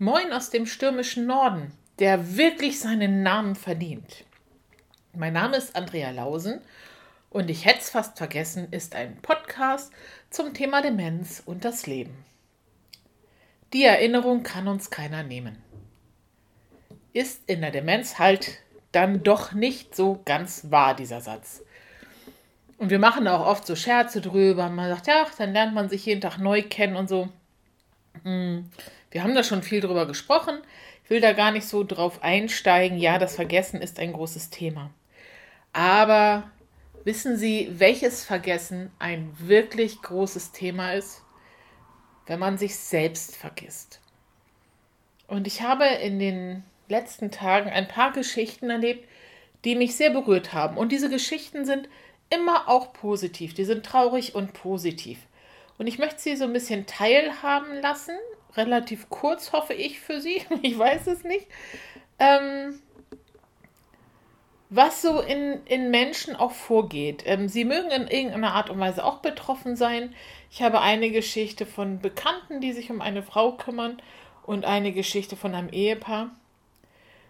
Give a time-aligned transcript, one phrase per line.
[0.00, 4.24] Moin aus dem stürmischen Norden, der wirklich seinen Namen verdient.
[5.12, 6.60] Mein Name ist Andrea Lausen
[7.30, 9.90] und ich hätte es fast vergessen, ist ein Podcast
[10.30, 12.16] zum Thema Demenz und das Leben.
[13.72, 15.60] Die Erinnerung kann uns keiner nehmen.
[17.12, 18.60] Ist in der Demenz halt
[18.92, 21.64] dann doch nicht so ganz wahr, dieser Satz.
[22.76, 24.68] Und wir machen auch oft so Scherze drüber.
[24.68, 27.30] Man sagt, ja, dann lernt man sich jeden Tag neu kennen und so.
[28.24, 28.70] Hm.
[29.10, 30.58] Wir haben da schon viel drüber gesprochen.
[31.04, 32.98] Ich will da gar nicht so drauf einsteigen.
[32.98, 34.90] Ja, das Vergessen ist ein großes Thema.
[35.72, 36.50] Aber
[37.04, 41.22] wissen Sie, welches Vergessen ein wirklich großes Thema ist?
[42.26, 44.00] Wenn man sich selbst vergisst.
[45.26, 49.08] Und ich habe in den letzten Tagen ein paar Geschichten erlebt,
[49.64, 50.76] die mich sehr berührt haben.
[50.76, 51.88] Und diese Geschichten sind
[52.30, 53.54] immer auch positiv.
[53.54, 55.18] Die sind traurig und positiv.
[55.78, 58.16] Und ich möchte Sie so ein bisschen teilhaben lassen
[58.56, 60.42] relativ kurz, hoffe ich für Sie.
[60.62, 61.46] Ich weiß es nicht.
[62.18, 62.80] Ähm,
[64.70, 67.22] was so in, in Menschen auch vorgeht.
[67.26, 70.14] Ähm, sie mögen in irgendeiner Art und Weise auch betroffen sein.
[70.50, 74.02] Ich habe eine Geschichte von Bekannten, die sich um eine Frau kümmern
[74.44, 76.30] und eine Geschichte von einem Ehepaar.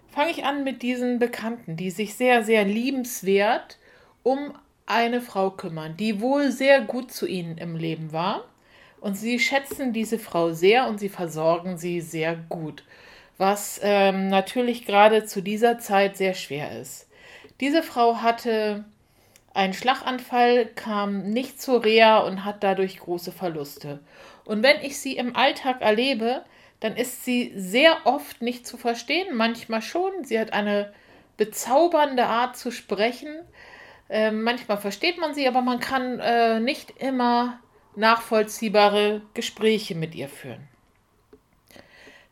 [0.08, 3.78] Fange ich an mit diesen Bekannten, die sich sehr, sehr liebenswert
[4.24, 4.54] um
[4.88, 8.44] eine Frau kümmern, die wohl sehr gut zu ihnen im Leben war
[9.00, 12.84] und sie schätzen diese Frau sehr und sie versorgen sie sehr gut,
[13.36, 17.08] was ähm, natürlich gerade zu dieser Zeit sehr schwer ist.
[17.60, 18.84] Diese Frau hatte
[19.54, 24.00] einen Schlaganfall, kam nicht zur Reha und hat dadurch große Verluste.
[24.44, 26.42] Und wenn ich sie im Alltag erlebe,
[26.80, 30.12] dann ist sie sehr oft nicht zu verstehen, manchmal schon.
[30.22, 30.92] Sie hat eine
[31.36, 33.34] bezaubernde Art zu sprechen.
[34.08, 37.60] Äh, manchmal versteht man sie, aber man kann äh, nicht immer
[37.96, 40.68] nachvollziehbare Gespräche mit ihr führen.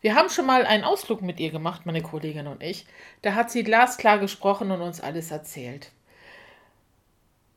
[0.00, 2.86] Wir haben schon mal einen Ausflug mit ihr gemacht, meine Kollegin und ich.
[3.22, 5.91] Da hat sie glasklar gesprochen und uns alles erzählt.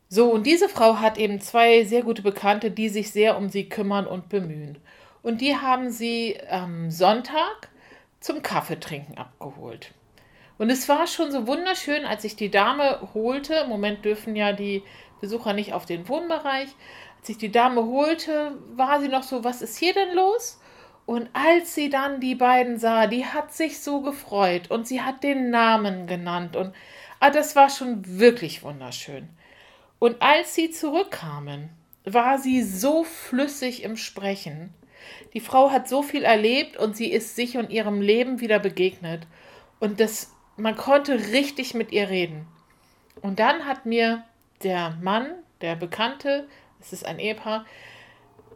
[0.08, 3.70] So, und diese Frau hat eben zwei sehr gute Bekannte, die sich sehr um sie
[3.70, 4.80] kümmern und bemühen.
[5.22, 7.70] Und die haben sie am Sonntag
[8.20, 9.94] zum Kaffeetrinken abgeholt.
[10.60, 13.56] Und es war schon so wunderschön, als ich die Dame holte.
[13.56, 14.84] Im Moment dürfen ja die
[15.22, 16.68] Besucher nicht auf den Wohnbereich.
[17.20, 20.60] Als ich die Dame holte, war sie noch so, was ist hier denn los?
[21.06, 25.24] Und als sie dann die beiden sah, die hat sich so gefreut und sie hat
[25.24, 26.76] den Namen genannt und
[27.20, 29.28] ah, das war schon wirklich wunderschön.
[29.98, 31.70] Und als sie zurückkamen,
[32.06, 34.74] war sie so flüssig im Sprechen.
[35.34, 39.26] Die Frau hat so viel erlebt und sie ist sich und ihrem Leben wieder begegnet.
[39.80, 42.46] Und das, man konnte richtig mit ihr reden.
[43.22, 44.24] Und dann hat mir
[44.64, 45.28] der Mann,
[45.62, 46.48] der Bekannte,
[46.80, 47.66] es ist ein Ehepaar,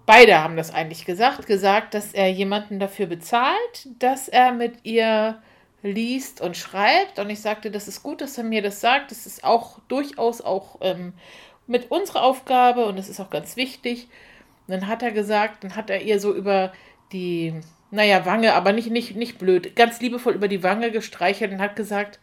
[0.06, 5.42] beide haben das eigentlich gesagt, gesagt, dass er jemanden dafür bezahlt, dass er mit ihr
[5.82, 7.20] liest und schreibt.
[7.20, 9.12] Und ich sagte, das ist gut, dass er mir das sagt.
[9.12, 11.14] Das ist auch durchaus auch ähm,
[11.68, 14.08] mit unserer Aufgabe und es ist auch ganz wichtig.
[14.68, 16.72] Und dann hat er gesagt, dann hat er ihr so über
[17.12, 17.54] die,
[17.94, 21.76] naja, Wange, aber nicht, nicht, nicht blöd, ganz liebevoll über die Wange gestreichelt und hat
[21.76, 22.20] gesagt,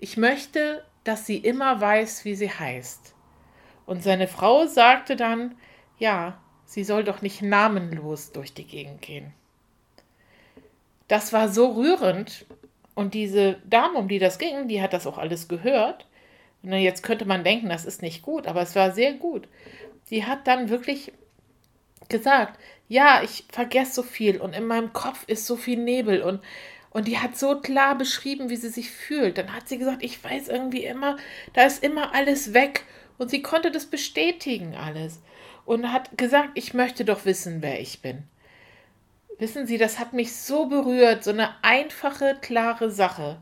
[0.00, 3.14] ich möchte, dass sie immer weiß, wie sie heißt.
[3.84, 5.54] Und seine Frau sagte dann,
[5.98, 9.34] ja, sie soll doch nicht namenlos durch die Gegend gehen.
[11.08, 12.46] Das war so rührend.
[12.94, 16.06] Und diese Dame, um die das ging, die hat das auch alles gehört.
[16.62, 19.46] Und jetzt könnte man denken, das ist nicht gut, aber es war sehr gut.
[20.08, 21.12] Die hat dann wirklich
[22.08, 22.58] gesagt,
[22.88, 26.40] ja, ich vergesse so viel und in meinem Kopf ist so viel Nebel und
[26.90, 29.38] und die hat so klar beschrieben, wie sie sich fühlt.
[29.38, 31.16] Dann hat sie gesagt, ich weiß irgendwie immer,
[31.54, 32.84] da ist immer alles weg
[33.16, 35.22] und sie konnte das bestätigen alles
[35.64, 38.24] und hat gesagt, ich möchte doch wissen, wer ich bin.
[39.38, 43.40] Wissen Sie, das hat mich so berührt, so eine einfache, klare Sache.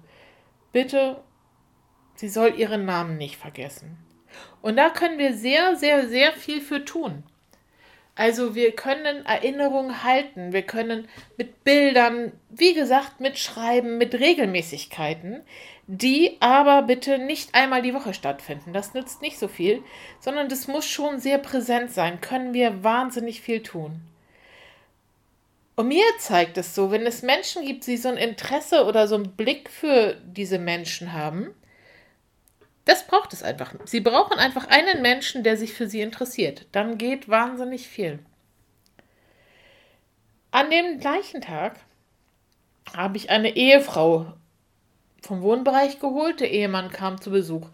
[0.72, 1.22] Bitte,
[2.14, 3.98] sie soll ihren Namen nicht vergessen.
[4.62, 7.24] Und da können wir sehr, sehr, sehr viel für tun.
[8.14, 15.42] Also wir können Erinnerungen halten, wir können mit Bildern, wie gesagt, mit Schreiben, mit Regelmäßigkeiten,
[15.86, 18.72] die aber bitte nicht einmal die Woche stattfinden.
[18.72, 19.82] Das nützt nicht so viel,
[20.18, 24.00] sondern das muss schon sehr präsent sein, können wir wahnsinnig viel tun.
[25.76, 29.14] Und mir zeigt es so, wenn es Menschen gibt, die so ein Interesse oder so
[29.14, 31.54] einen Blick für diese Menschen haben,
[32.84, 33.74] das braucht es einfach.
[33.84, 36.66] Sie brauchen einfach einen Menschen, der sich für sie interessiert.
[36.72, 38.18] Dann geht wahnsinnig viel.
[40.50, 41.76] An dem gleichen Tag
[42.96, 44.32] habe ich eine Ehefrau
[45.22, 46.40] vom Wohnbereich geholt.
[46.40, 47.68] Der Ehemann kam zu Besuch.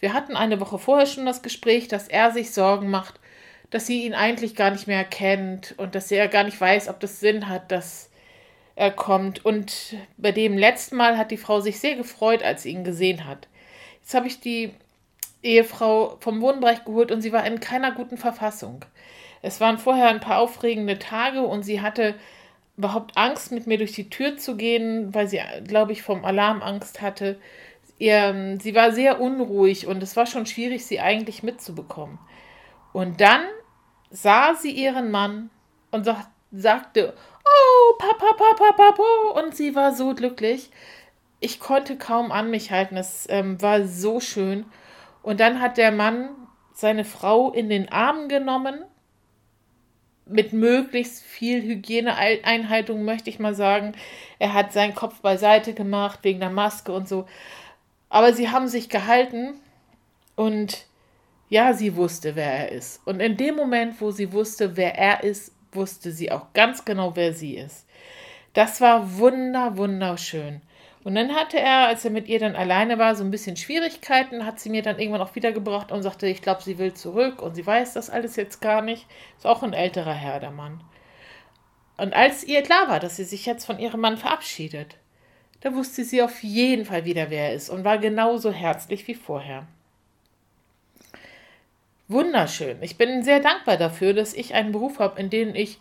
[0.00, 3.20] Wir hatten eine Woche vorher schon das Gespräch, dass er sich Sorgen macht,
[3.70, 7.00] dass sie ihn eigentlich gar nicht mehr kennt und dass er gar nicht weiß, ob
[7.00, 8.10] das Sinn hat, dass
[8.74, 9.44] er kommt.
[9.44, 13.26] Und bei dem letzten Mal hat die Frau sich sehr gefreut, als sie ihn gesehen
[13.26, 13.48] hat.
[14.02, 14.74] Jetzt habe ich die
[15.42, 18.84] Ehefrau vom Wohnbereich geholt und sie war in keiner guten Verfassung.
[19.40, 22.14] Es waren vorher ein paar aufregende Tage und sie hatte
[22.76, 26.62] überhaupt Angst, mit mir durch die Tür zu gehen, weil sie, glaube ich, vom Alarm
[26.62, 27.38] Angst hatte.
[27.98, 32.18] Ihr, sie war sehr unruhig und es war schon schwierig, sie eigentlich mitzubekommen.
[32.92, 33.42] Und dann
[34.10, 35.50] sah sie ihren Mann
[35.90, 37.14] und sagt, sagte,
[37.44, 40.70] oh, Papa, Papa, Papa, und sie war so glücklich.
[41.44, 44.64] Ich konnte kaum an mich halten, es ähm, war so schön.
[45.24, 46.28] Und dann hat der Mann
[46.72, 48.84] seine Frau in den Arm genommen
[50.24, 53.92] mit möglichst viel Hygieneeinhaltung, möchte ich mal sagen.
[54.38, 57.26] Er hat seinen Kopf beiseite gemacht wegen der Maske und so.
[58.08, 59.54] Aber sie haben sich gehalten
[60.36, 60.86] und
[61.48, 63.04] ja, sie wusste, wer er ist.
[63.04, 67.16] Und in dem Moment, wo sie wusste, wer er ist, wusste sie auch ganz genau,
[67.16, 67.84] wer sie ist.
[68.52, 70.62] Das war wunder, wunderschön.
[71.04, 74.46] Und dann hatte er, als er mit ihr dann alleine war, so ein bisschen Schwierigkeiten,
[74.46, 77.56] hat sie mir dann irgendwann auch wiedergebracht und sagte, ich glaube, sie will zurück und
[77.56, 79.06] sie weiß das alles jetzt gar nicht.
[79.36, 80.82] Ist auch ein älterer Herr, der Mann.
[81.96, 84.96] Und als ihr klar war, dass sie sich jetzt von ihrem Mann verabschiedet,
[85.60, 89.14] da wusste sie auf jeden Fall wieder, wer er ist und war genauso herzlich wie
[89.14, 89.66] vorher.
[92.08, 92.82] Wunderschön.
[92.82, 95.78] Ich bin sehr dankbar dafür, dass ich einen Beruf habe, in dem ich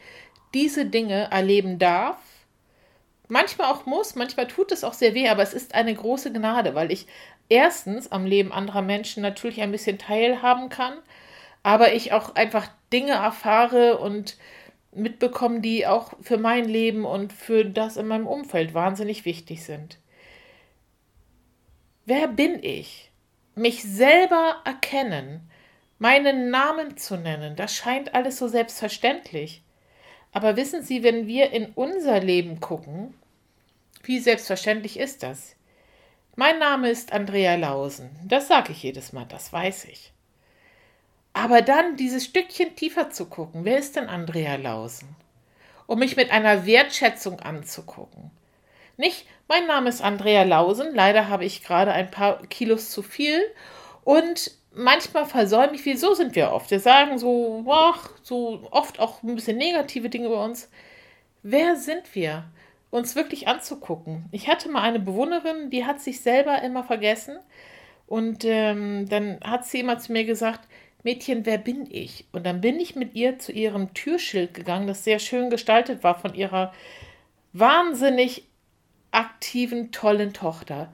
[0.53, 2.17] diese Dinge erleben darf
[3.31, 6.75] manchmal auch muss, manchmal tut es auch sehr weh, aber es ist eine große Gnade,
[6.75, 7.07] weil ich
[7.49, 10.93] erstens am Leben anderer Menschen natürlich ein bisschen teilhaben kann,
[11.63, 14.37] aber ich auch einfach Dinge erfahre und
[14.93, 19.97] mitbekomme, die auch für mein Leben und für das in meinem Umfeld wahnsinnig wichtig sind.
[22.05, 23.11] Wer bin ich?
[23.55, 25.49] Mich selber erkennen,
[25.99, 29.63] meinen Namen zu nennen, das scheint alles so selbstverständlich.
[30.33, 33.13] Aber wissen Sie, wenn wir in unser Leben gucken,
[34.03, 35.55] wie selbstverständlich ist das?
[36.35, 38.09] Mein Name ist Andrea Lausen.
[38.23, 40.13] Das sage ich jedes Mal, das weiß ich.
[41.33, 45.15] Aber dann dieses Stückchen tiefer zu gucken, wer ist denn Andrea Lausen?
[45.87, 48.31] Um mich mit einer Wertschätzung anzugucken.
[48.97, 53.41] Nicht, mein Name ist Andrea Lausen, leider habe ich gerade ein paar Kilos zu viel
[54.03, 56.71] und manchmal versäume ich, wieso sind wir oft?
[56.71, 60.69] Wir sagen so, boah, so oft auch ein bisschen negative Dinge über uns.
[61.43, 62.45] Wer sind wir?
[62.91, 64.25] Uns wirklich anzugucken.
[64.31, 67.37] Ich hatte mal eine Bewohnerin, die hat sich selber immer vergessen.
[68.05, 70.67] Und ähm, dann hat sie immer zu mir gesagt,
[71.03, 72.25] Mädchen, wer bin ich?
[72.33, 76.19] Und dann bin ich mit ihr zu ihrem Türschild gegangen, das sehr schön gestaltet war
[76.19, 76.73] von ihrer
[77.53, 78.45] wahnsinnig
[79.11, 80.93] aktiven, tollen Tochter.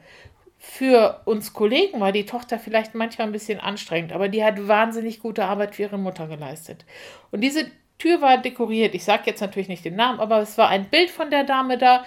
[0.59, 5.19] Für uns Kollegen war die Tochter vielleicht manchmal ein bisschen anstrengend, aber die hat wahnsinnig
[5.19, 6.85] gute Arbeit für ihre Mutter geleistet.
[7.31, 7.65] Und diese
[7.97, 8.94] Tür war dekoriert.
[8.94, 11.77] Ich sage jetzt natürlich nicht den Namen, aber es war ein Bild von der Dame
[11.77, 12.05] da.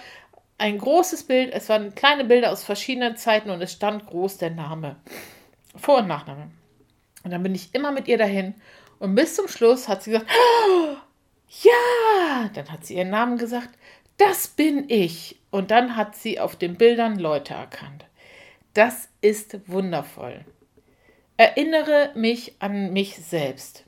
[0.57, 1.53] Ein großes Bild.
[1.53, 4.97] Es waren kleine Bilder aus verschiedenen Zeiten und es stand groß der Name.
[5.75, 6.51] Vor- und Nachname.
[7.23, 8.55] Und dann bin ich immer mit ihr dahin.
[8.99, 10.95] Und bis zum Schluss hat sie gesagt, oh,
[11.63, 13.69] ja, dann hat sie ihren Namen gesagt,
[14.17, 15.39] das bin ich.
[15.49, 18.05] Und dann hat sie auf den Bildern Leute erkannt.
[18.73, 20.45] Das ist wundervoll.
[21.37, 23.83] Erinnere mich an mich selbst.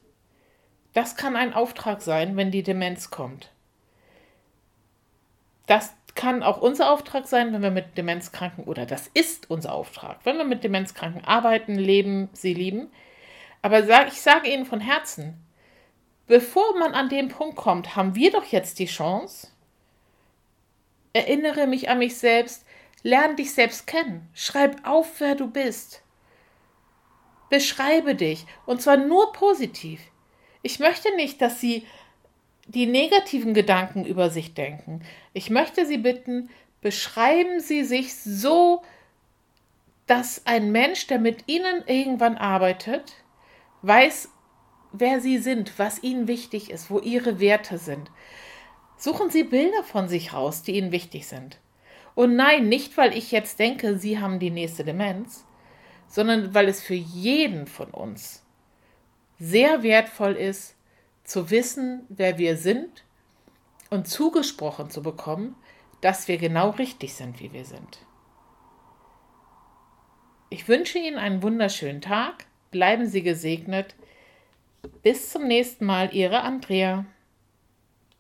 [0.93, 3.51] Das kann ein Auftrag sein, wenn die Demenz kommt.
[5.65, 10.19] Das kann auch unser Auftrag sein, wenn wir mit Demenzkranken, oder das ist unser Auftrag,
[10.23, 12.91] wenn wir mit Demenzkranken arbeiten, leben, sie lieben.
[13.61, 15.43] Aber ich sage Ihnen von Herzen,
[16.27, 19.47] bevor man an den Punkt kommt, haben wir doch jetzt die Chance,
[21.13, 22.65] erinnere mich an mich selbst,
[23.01, 26.03] lerne dich selbst kennen, schreib auf, wer du bist.
[27.49, 30.01] Beschreibe dich, und zwar nur positiv.
[30.63, 31.85] Ich möchte nicht, dass Sie
[32.67, 35.01] die negativen Gedanken über sich denken.
[35.33, 36.49] Ich möchte Sie bitten,
[36.81, 38.81] beschreiben Sie sich so,
[40.07, 43.13] dass ein Mensch, der mit Ihnen irgendwann arbeitet,
[43.81, 44.29] weiß,
[44.93, 48.09] wer Sie sind, was Ihnen wichtig ist, wo Ihre Werte sind.
[48.95, 51.59] Suchen Sie Bilder von sich raus, die Ihnen wichtig sind.
[52.15, 55.45] Und nein, nicht weil ich jetzt denke, Sie haben die nächste Demenz,
[56.07, 58.42] sondern weil es für jeden von uns
[59.39, 60.75] sehr wertvoll ist,
[61.23, 63.03] zu wissen, wer wir sind
[63.89, 65.55] und zugesprochen zu bekommen,
[66.01, 67.99] dass wir genau richtig sind, wie wir sind.
[70.49, 73.95] Ich wünsche Ihnen einen wunderschönen Tag, bleiben Sie gesegnet.
[75.01, 77.05] Bis zum nächsten Mal, Ihre Andrea.